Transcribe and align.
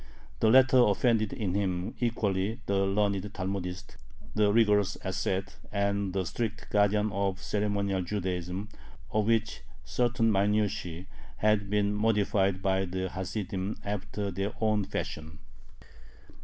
The 0.39 0.49
latter 0.49 0.79
offended 0.79 1.31
in 1.31 1.53
him 1.53 1.93
equally 1.99 2.59
the 2.65 2.77
learned 2.87 3.21
Talmudist, 3.35 3.97
the 4.33 4.51
rigorous 4.51 4.97
ascete, 5.05 5.57
and 5.71 6.11
the 6.11 6.25
strict 6.25 6.71
guardian 6.71 7.11
of 7.11 7.39
ceremonial 7.39 8.01
Judaism, 8.01 8.69
of 9.11 9.27
which 9.27 9.61
certain 9.85 10.31
minutiae 10.31 11.05
had 11.37 11.69
been 11.69 11.93
modified 11.93 12.63
by 12.63 12.85
the 12.85 13.09
Hasidim 13.09 13.77
after 13.85 14.31
their 14.31 14.53
own 14.59 14.85
fashion. 14.85 15.37